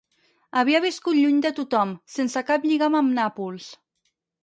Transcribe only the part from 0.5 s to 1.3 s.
Havia viscut